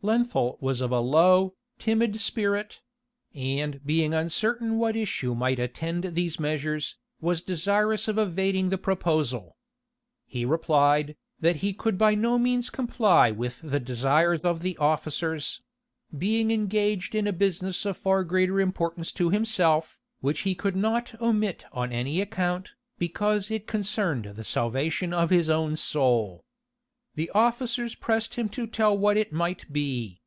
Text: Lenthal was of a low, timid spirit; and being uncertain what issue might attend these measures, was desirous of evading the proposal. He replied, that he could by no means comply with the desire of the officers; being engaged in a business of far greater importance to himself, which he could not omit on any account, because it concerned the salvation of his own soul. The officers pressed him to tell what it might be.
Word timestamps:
Lenthal 0.00 0.56
was 0.60 0.80
of 0.80 0.92
a 0.92 1.00
low, 1.00 1.56
timid 1.80 2.20
spirit; 2.20 2.80
and 3.34 3.84
being 3.84 4.14
uncertain 4.14 4.78
what 4.78 4.94
issue 4.94 5.34
might 5.34 5.58
attend 5.58 6.14
these 6.14 6.38
measures, 6.38 6.94
was 7.20 7.42
desirous 7.42 8.06
of 8.06 8.16
evading 8.16 8.68
the 8.68 8.78
proposal. 8.78 9.56
He 10.24 10.44
replied, 10.44 11.16
that 11.40 11.56
he 11.56 11.72
could 11.72 11.98
by 11.98 12.14
no 12.14 12.38
means 12.38 12.70
comply 12.70 13.32
with 13.32 13.58
the 13.60 13.80
desire 13.80 14.34
of 14.34 14.60
the 14.60 14.76
officers; 14.76 15.62
being 16.16 16.52
engaged 16.52 17.16
in 17.16 17.26
a 17.26 17.32
business 17.32 17.84
of 17.84 17.96
far 17.96 18.22
greater 18.22 18.60
importance 18.60 19.10
to 19.10 19.30
himself, 19.30 19.98
which 20.20 20.42
he 20.42 20.54
could 20.54 20.76
not 20.76 21.20
omit 21.20 21.64
on 21.72 21.90
any 21.90 22.20
account, 22.20 22.70
because 23.00 23.50
it 23.50 23.66
concerned 23.66 24.26
the 24.36 24.44
salvation 24.44 25.12
of 25.12 25.30
his 25.30 25.50
own 25.50 25.74
soul. 25.74 26.44
The 27.14 27.30
officers 27.30 27.96
pressed 27.96 28.34
him 28.34 28.48
to 28.50 28.68
tell 28.68 28.96
what 28.96 29.16
it 29.16 29.32
might 29.32 29.72
be. 29.72 30.20